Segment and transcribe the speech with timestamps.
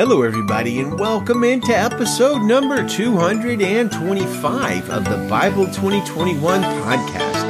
[0.00, 7.44] Hello, everybody, and welcome into episode number 225 of the Bible 2021 podcast.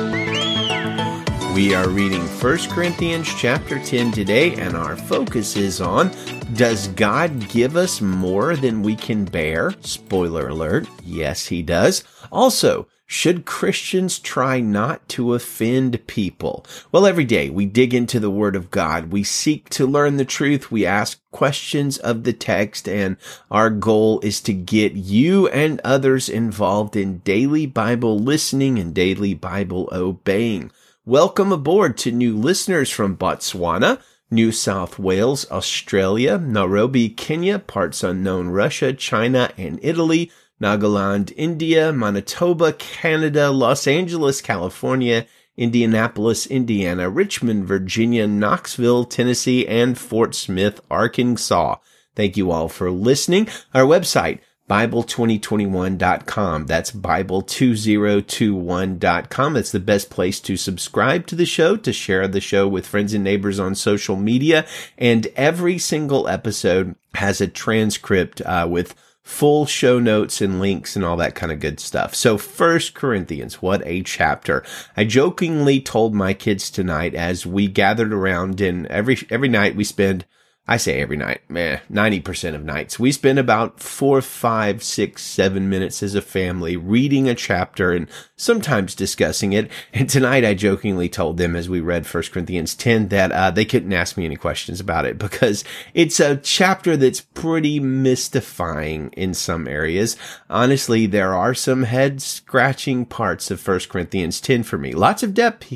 [1.54, 6.10] We are reading 1 Corinthians chapter 10 today, and our focus is on
[6.54, 9.72] Does God give us more than we can bear?
[9.82, 12.02] Spoiler alert, yes, He does.
[12.32, 16.64] Also, should Christians try not to offend people?
[16.92, 19.10] Well, every day we dig into the Word of God.
[19.10, 20.70] We seek to learn the truth.
[20.70, 23.16] We ask questions of the text and
[23.50, 29.34] our goal is to get you and others involved in daily Bible listening and daily
[29.34, 30.70] Bible obeying.
[31.04, 38.50] Welcome aboard to new listeners from Botswana, New South Wales, Australia, Nairobi, Kenya, parts unknown
[38.50, 48.26] Russia, China, and Italy, Nagaland, India, Manitoba, Canada, Los Angeles, California, Indianapolis, Indiana, Richmond, Virginia,
[48.26, 51.76] Knoxville, Tennessee, and Fort Smith, Arkansas.
[52.14, 53.48] Thank you all for listening.
[53.72, 56.66] Our website, Bible2021.com.
[56.66, 59.54] That's Bible2021.com.
[59.54, 63.12] That's the best place to subscribe to the show, to share the show with friends
[63.12, 64.64] and neighbors on social media.
[64.96, 68.94] And every single episode has a transcript uh, with
[69.30, 72.14] full show notes and links and all that kind of good stuff.
[72.14, 74.64] So first Corinthians, what a chapter.
[74.96, 79.84] I jokingly told my kids tonight as we gathered around and every, every night we
[79.84, 80.26] spend
[80.68, 82.96] I say every night, meh, 90% of nights.
[82.96, 88.08] We spend about four, five, six, seven minutes as a family reading a chapter and
[88.36, 89.70] sometimes discussing it.
[89.92, 93.64] And tonight I jokingly told them as we read 1 Corinthians 10 that uh, they
[93.64, 99.34] couldn't ask me any questions about it because it's a chapter that's pretty mystifying in
[99.34, 100.16] some areas.
[100.48, 104.92] Honestly, there are some head scratching parts of 1 Corinthians 10 for me.
[104.92, 105.72] Lots of depth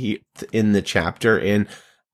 [0.53, 1.67] in the chapter and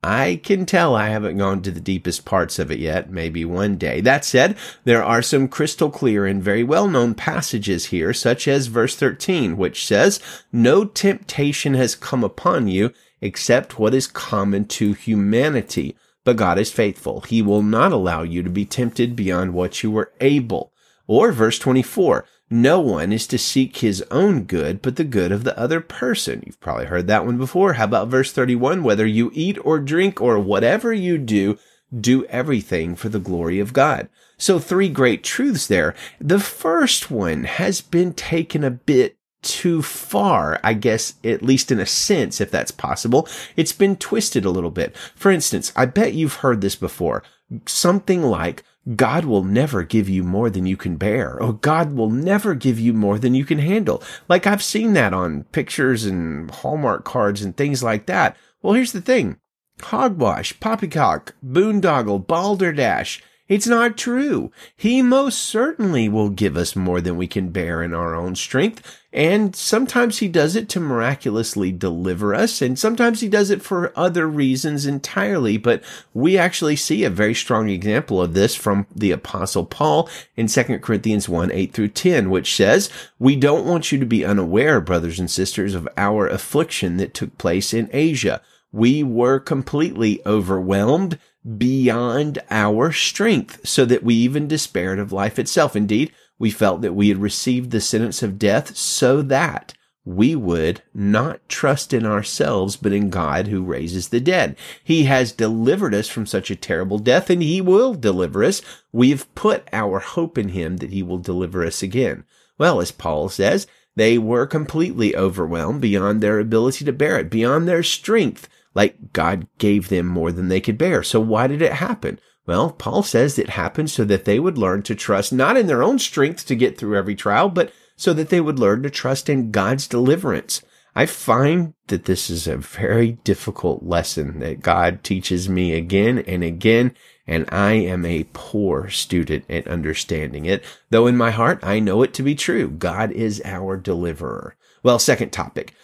[0.02, 3.76] I can tell I haven't gone to the deepest parts of it yet, maybe one
[3.76, 4.00] day.
[4.00, 8.68] That said, there are some crystal clear and very well known passages here, such as
[8.68, 10.18] verse 13, which says,
[10.52, 15.94] No temptation has come upon you except what is common to humanity.
[16.24, 17.20] But God is faithful.
[17.22, 20.72] He will not allow you to be tempted beyond what you are able.
[21.06, 25.44] Or verse 24, no one is to seek his own good, but the good of
[25.44, 26.42] the other person.
[26.44, 27.74] You've probably heard that one before.
[27.74, 28.82] How about verse 31?
[28.82, 31.58] Whether you eat or drink or whatever you do,
[31.96, 34.08] do everything for the glory of God.
[34.36, 35.94] So three great truths there.
[36.20, 41.78] The first one has been taken a bit too far, I guess, at least in
[41.78, 43.28] a sense, if that's possible.
[43.56, 44.96] It's been twisted a little bit.
[45.14, 47.22] For instance, I bet you've heard this before.
[47.66, 48.64] Something like,
[48.96, 51.40] God will never give you more than you can bear.
[51.42, 54.02] Oh, God will never give you more than you can handle.
[54.28, 58.36] Like I've seen that on pictures and Hallmark cards and things like that.
[58.62, 59.36] Well, here's the thing.
[59.82, 63.22] Hogwash, poppycock, boondoggle, balderdash.
[63.50, 64.52] It's not true.
[64.76, 69.00] He most certainly will give us more than we can bear in our own strength.
[69.12, 72.62] And sometimes he does it to miraculously deliver us.
[72.62, 75.56] And sometimes he does it for other reasons entirely.
[75.56, 75.82] But
[76.14, 80.78] we actually see a very strong example of this from the apostle Paul in 2
[80.78, 82.88] Corinthians 1, 8 through 10, which says,
[83.18, 87.36] we don't want you to be unaware, brothers and sisters, of our affliction that took
[87.36, 88.42] place in Asia.
[88.70, 91.18] We were completely overwhelmed
[91.56, 95.74] beyond our strength, so that we even despaired of life itself.
[95.74, 99.74] Indeed, we felt that we had received the sentence of death so that
[100.04, 104.56] we would not trust in ourselves, but in God who raises the dead.
[104.82, 108.62] He has delivered us from such a terrible death and he will deliver us.
[108.92, 112.24] We've put our hope in him that he will deliver us again.
[112.56, 117.68] Well, as Paul says, they were completely overwhelmed beyond their ability to bear it, beyond
[117.68, 118.48] their strength.
[118.74, 121.02] Like God gave them more than they could bear.
[121.02, 122.20] So why did it happen?
[122.46, 125.82] Well, Paul says it happened so that they would learn to trust not in their
[125.82, 129.28] own strength to get through every trial, but so that they would learn to trust
[129.28, 130.62] in God's deliverance.
[130.94, 136.42] I find that this is a very difficult lesson that God teaches me again and
[136.42, 136.94] again,
[137.26, 142.02] and I am a poor student at understanding it, though in my heart I know
[142.02, 142.68] it to be true.
[142.70, 144.56] God is our deliverer.
[144.82, 145.74] Well, second topic.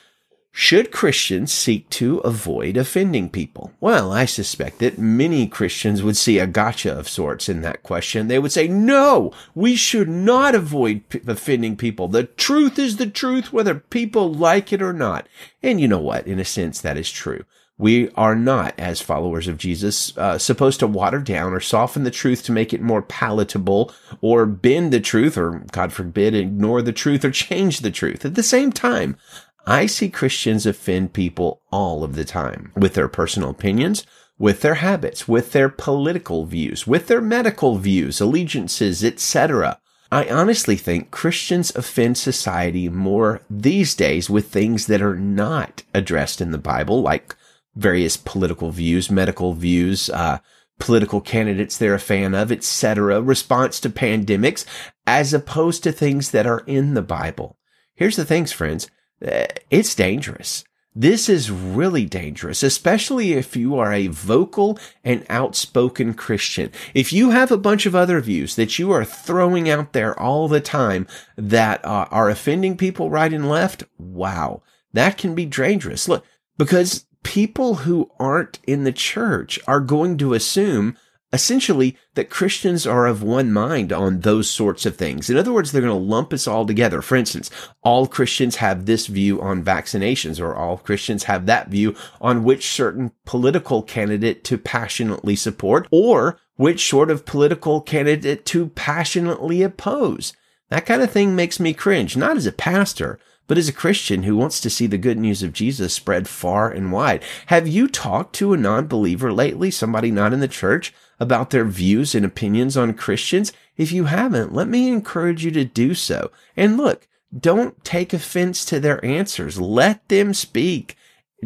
[0.59, 3.73] Should Christians seek to avoid offending people?
[3.79, 8.29] Well, I suspect that many Christians would see a gotcha of sorts in that question.
[8.29, 12.09] They would say, no, we should not avoid p- offending people.
[12.09, 15.29] The truth is the truth, whether people like it or not.
[15.63, 16.27] And you know what?
[16.27, 17.45] In a sense, that is true.
[17.79, 22.11] We are not, as followers of Jesus, uh, supposed to water down or soften the
[22.11, 23.93] truth to make it more palatable
[24.23, 28.25] or bend the truth or, God forbid, ignore the truth or change the truth.
[28.25, 29.19] At the same time,
[29.67, 34.07] I see Christians offend people all of the time with their personal opinions,
[34.39, 39.81] with their habits, with their political views, with their medical views, allegiances, etc.
[40.13, 46.41] I honestly think Christians offend society more these days with things that are not addressed
[46.41, 47.35] in the Bible, like
[47.75, 50.39] various political views, medical views, uh,
[50.79, 54.65] political candidates they're a fan of, etc., response to pandemics,
[55.07, 57.59] as opposed to things that are in the Bible.
[57.95, 58.89] Here's the things, friends.
[59.25, 60.65] Uh, it's dangerous.
[60.99, 66.73] This is really dangerous, especially if you are a vocal and outspoken Christian.
[66.95, 70.49] If you have a bunch of other views that you are throwing out there all
[70.49, 74.63] the time that uh, are offending people right and left, wow,
[74.95, 76.09] that can be dangerous.
[76.09, 76.25] Look,
[76.57, 80.97] because people who aren't in the church are going to assume
[81.33, 85.29] essentially that Christians are of one mind on those sorts of things.
[85.29, 87.03] In other words, they're going to lump us all together.
[87.03, 87.51] For instance,
[87.83, 92.69] all Christians have this view on vaccinations or all Christians have that view on which
[92.69, 100.33] certain political candidate to passionately support or which sort of political candidate to passionately oppose.
[100.69, 104.25] That kind of thing makes me cringe, not as a pastor, but as a Christian
[104.25, 107.23] who wants to see the good news of Jesus spread far and wide.
[107.47, 112.15] Have you talked to a non-believer lately, somebody not in the church, about their views
[112.15, 113.53] and opinions on Christians?
[113.77, 116.31] If you haven't, let me encourage you to do so.
[116.57, 117.07] And look,
[117.39, 119.61] don't take offense to their answers.
[119.61, 120.97] Let them speak.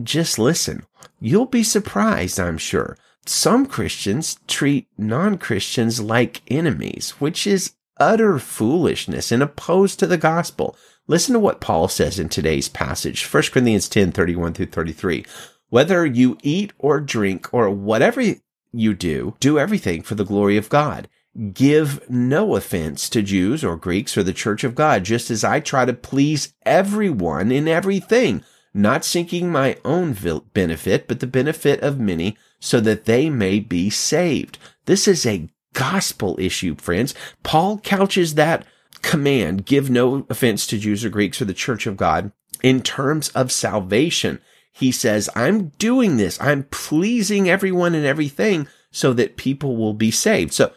[0.02, 0.84] Just listen.
[1.20, 2.96] You'll be surprised, I'm sure.
[3.26, 10.76] Some Christians treat non-Christians like enemies, which is utter foolishness and opposed to the gospel.
[11.10, 15.26] Listen to what Paul says in today's passage, 1 Corinthians 10, 31 through 33.
[15.68, 18.22] Whether you eat or drink or whatever
[18.70, 21.08] you do, do everything for the glory of God.
[21.52, 25.58] Give no offense to Jews or Greeks or the church of God, just as I
[25.58, 30.16] try to please everyone in everything, not seeking my own
[30.54, 34.58] benefit, but the benefit of many so that they may be saved.
[34.84, 37.16] This is a gospel issue, friends.
[37.42, 38.64] Paul couches that
[39.02, 42.32] command, give no offense to Jews or Greeks or the church of God
[42.62, 44.40] in terms of salvation
[44.72, 46.40] he says, I'm doing this.
[46.40, 50.52] I'm pleasing everyone and everything so that people will be saved.
[50.52, 50.72] So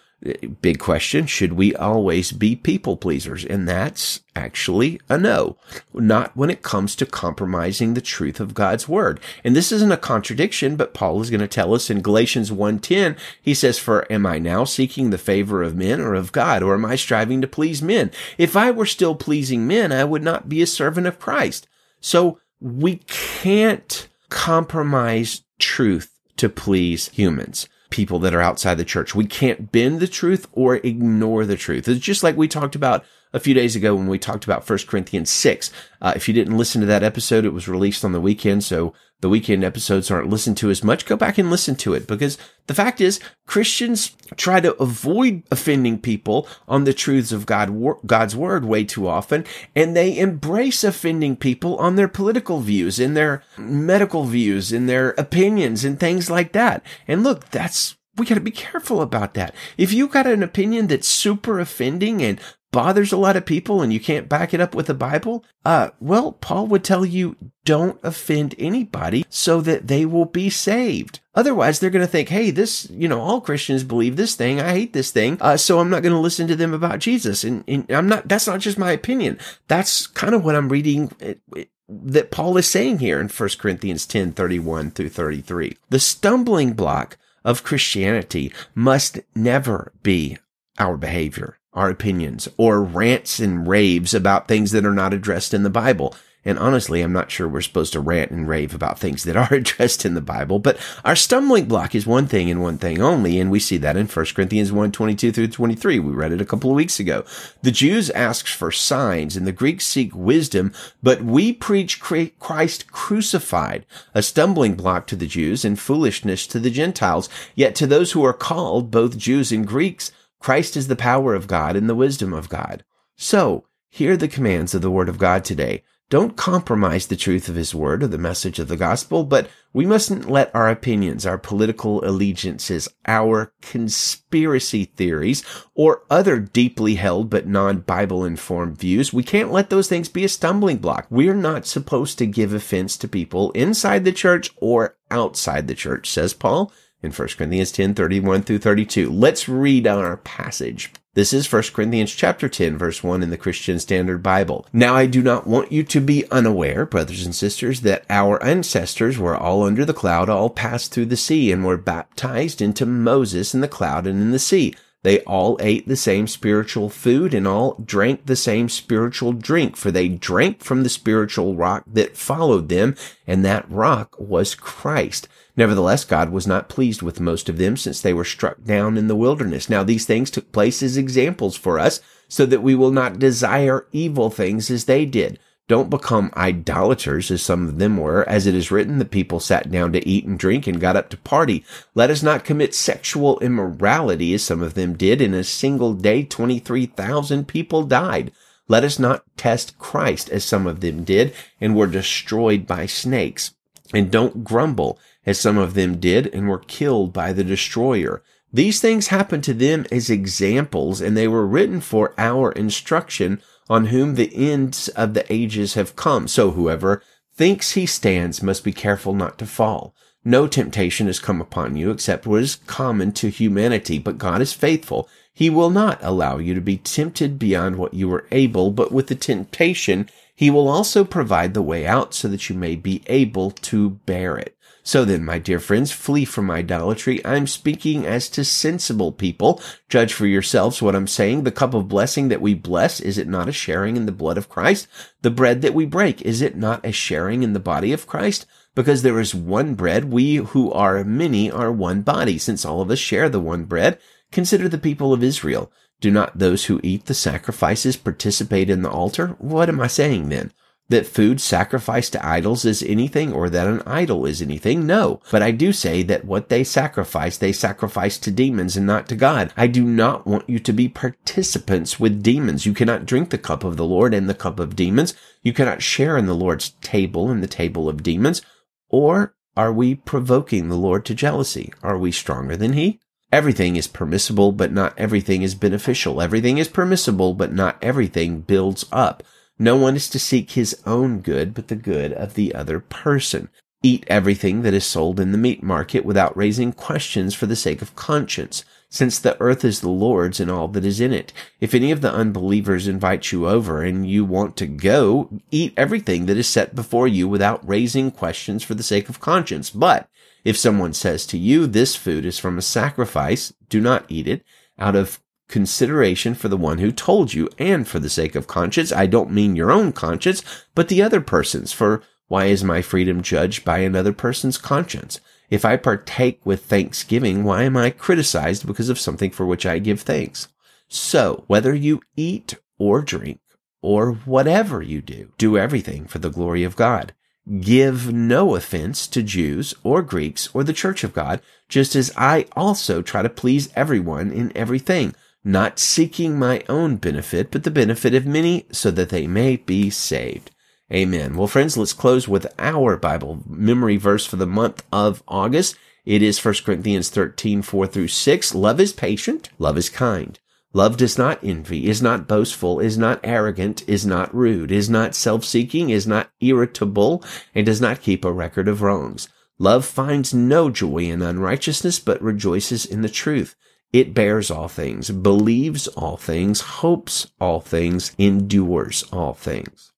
[0.62, 1.26] big question.
[1.26, 3.44] Should we always be people pleasers?
[3.44, 5.58] And that's actually a no.
[5.94, 9.20] Not when it comes to compromising the truth of God's word.
[9.44, 13.18] And this isn't a contradiction, but Paul is going to tell us in Galatians 1.10,
[13.42, 16.64] he says, for am I now seeking the favor of men or of God?
[16.64, 18.12] Or am I striving to please men?
[18.38, 21.68] If I were still pleasing men, I would not be a servant of Christ.
[22.00, 29.14] So we can't compromise truth to please humans, people that are outside the church.
[29.14, 31.88] We can't bend the truth or ignore the truth.
[31.88, 34.80] It's just like we talked about a few days ago when we talked about 1
[34.88, 35.72] Corinthians 6.
[36.02, 38.64] Uh, if you didn't listen to that episode, it was released on the weekend.
[38.64, 41.06] So the weekend episodes aren't listened to as much.
[41.06, 42.38] Go back and listen to it because
[42.68, 47.74] the fact is Christians try to avoid offending people on the truths of God,
[48.06, 49.46] God's word way too often.
[49.74, 55.12] And they embrace offending people on their political views, in their medical views, in their
[55.12, 56.86] opinions and things like that.
[57.08, 59.56] And look, that's we got to be careful about that.
[59.78, 62.42] If you got an opinion that's super offending and
[62.74, 65.92] bothers a lot of people and you can't back it up with the Bible, uh,
[66.02, 71.22] well, Paul would tell you don't offend anybody so that they will be saved.
[71.36, 74.60] Otherwise, they're going to think, hey, this, you know, all Christians believe this thing.
[74.60, 75.38] I hate this thing.
[75.40, 77.44] Uh, so I'm not going to listen to them about Jesus.
[77.46, 79.40] And, and, I'm not, that's not just my opinion.
[79.68, 83.50] That's kind of what I'm reading it, it, that Paul is saying here in 1
[83.60, 85.78] Corinthians 10, 31 through 33.
[85.90, 90.38] The stumbling block of Christianity must never be
[90.80, 95.64] our behavior our opinions or rants and raves about things that are not addressed in
[95.64, 96.16] the Bible.
[96.46, 99.48] And honestly, I'm not sure we're supposed to rant and rave about things that are
[99.54, 103.40] addressed in the Bible, but our stumbling block is one thing and one thing only.
[103.40, 106.00] And we see that in 1 Corinthians 1, 22 through 23.
[106.00, 107.24] We read it a couple of weeks ago.
[107.62, 113.86] The Jews ask for signs and the Greeks seek wisdom, but we preach Christ crucified,
[114.14, 117.30] a stumbling block to the Jews and foolishness to the Gentiles.
[117.56, 120.12] Yet to those who are called, both Jews and Greeks,
[120.44, 122.84] Christ is the power of God and the wisdom of God.
[123.16, 125.84] So, hear the commands of the Word of God today.
[126.10, 129.86] Don't compromise the truth of His Word or the message of the gospel, but we
[129.86, 135.46] mustn't let our opinions, our political allegiances, our conspiracy theories,
[135.76, 140.30] or other deeply held but non-Bible informed views, we can't let those things be a
[140.30, 141.08] stumbling block.
[141.10, 146.10] We're not supposed to give offense to people inside the church or outside the church,
[146.10, 146.70] says Paul
[147.04, 149.12] in 1 Corinthians 10, 31 through 32.
[149.12, 150.92] Let's read our passage.
[151.16, 154.66] This is 1 Corinthians chapter 10 verse 1 in the Christian Standard Bible.
[154.74, 159.20] Now I do not want you to be unaware, brothers and sisters, that our ancestors
[159.20, 163.54] were all under the cloud, all passed through the sea and were baptized into Moses
[163.54, 164.74] in the cloud and in the sea.
[165.04, 169.92] They all ate the same spiritual food and all drank the same spiritual drink, for
[169.92, 172.96] they drank from the spiritual rock that followed them,
[173.28, 175.28] and that rock was Christ.
[175.58, 179.08] Nevertheless, God was not pleased with most of them since they were struck down in
[179.08, 179.70] the wilderness.
[179.70, 183.86] Now these things took place as examples for us so that we will not desire
[183.92, 185.38] evil things as they did.
[185.70, 188.28] Don't become idolaters as some of them were.
[188.28, 191.10] As it is written, the people sat down to eat and drink and got up
[191.10, 191.64] to party.
[191.96, 195.22] Let us not commit sexual immorality as some of them did.
[195.22, 198.34] In a single day, 23,000 people died.
[198.68, 203.54] Let us not test Christ as some of them did and were destroyed by snakes.
[203.94, 208.22] And don't grumble as some of them did and were killed by the destroyer.
[208.52, 213.88] These things happened to them as examples and they were written for our instruction on
[213.88, 216.28] whom the ends of the ages have come.
[216.28, 217.02] So whoever
[217.36, 219.96] thinks he stands must be careful not to fall.
[220.26, 224.54] No temptation has come upon you except what is common to humanity, but God is
[224.54, 225.10] faithful.
[225.34, 229.08] He will not allow you to be tempted beyond what you are able, but with
[229.08, 233.52] the temptation, he will also provide the way out so that you may be able
[233.52, 234.56] to bear it.
[234.86, 237.26] So then, my dear friends, flee from idolatry.
[237.26, 239.62] I'm speaking as to sensible people.
[239.88, 241.44] Judge for yourselves what I'm saying.
[241.44, 244.38] The cup of blessing that we bless, is it not a sharing in the blood
[244.38, 244.88] of Christ?
[245.22, 248.46] The bread that we break, is it not a sharing in the body of Christ?
[248.76, 252.38] Because there is one bread, we who are many are one body.
[252.38, 254.00] Since all of us share the one bread,
[254.34, 255.72] consider the people of Israel.
[256.02, 259.38] Do not those who eat the sacrifices participate in the altar?
[259.38, 260.52] What am I saying then?
[260.94, 264.86] That food sacrificed to idols is anything or that an idol is anything.
[264.86, 265.22] No.
[265.32, 269.16] But I do say that what they sacrifice, they sacrifice to demons and not to
[269.16, 269.52] God.
[269.58, 272.68] I do not want you to be participants with demons.
[272.68, 275.16] You cannot drink the cup of the Lord and the cup of demons.
[275.42, 278.44] You cannot share in the Lord's table and the table of demons.
[278.88, 281.74] Or are we provoking the Lord to jealousy?
[281.82, 283.00] Are we stronger than he?
[283.32, 286.22] Everything is permissible, but not everything is beneficial.
[286.22, 289.24] Everything is permissible, but not everything builds up.
[289.64, 293.48] No one is to seek his own good, but the good of the other person.
[293.82, 297.82] Eat everything that is sold in the meat market without raising questions for the sake
[297.82, 301.32] of conscience, since the earth is the Lord's and all that is in it.
[301.62, 306.26] If any of the unbelievers invite you over and you want to go, eat everything
[306.26, 309.70] that is set before you without raising questions for the sake of conscience.
[309.70, 310.10] But
[310.44, 314.44] if someone says to you, this food is from a sacrifice, do not eat it
[314.78, 318.92] out of consideration for the one who told you and for the sake of conscience.
[318.92, 320.44] I don't mean your own conscience,
[320.76, 321.72] but the other person's.
[321.72, 325.20] For why is my freedom judged by another person's conscience?
[325.50, 329.80] If I partake with thanksgiving, why am I criticized because of something for which I
[329.80, 330.48] give thanks?
[330.88, 333.40] So, whether you eat or drink
[333.82, 337.14] or whatever you do, do everything for the glory of God.
[337.60, 342.46] Give no offense to Jews or Greeks or the church of God, just as I
[342.56, 348.14] also try to please everyone in everything not seeking my own benefit, but the benefit
[348.14, 350.52] of many so that they may be saved.
[350.92, 351.36] Amen.
[351.36, 355.76] Well, friends, let's close with our Bible memory verse for the month of August.
[356.06, 358.56] It is 1 Corinthians 13, 4 through 6.
[358.56, 359.50] Love is patient.
[359.58, 360.40] Love is kind.
[360.76, 365.14] Love does not envy, is not boastful, is not arrogant, is not rude, is not
[365.14, 367.24] self-seeking, is not irritable,
[367.54, 369.30] and does not keep a record of wrongs.
[369.60, 373.56] Love finds no joy in unrighteousness, but rejoices in the truth.
[373.94, 379.92] It bears all things, believes all things, hopes all things, endures all things.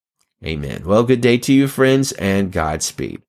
[0.44, 0.82] Amen.
[0.84, 3.22] Well, good day to you, friends, and Godspeed.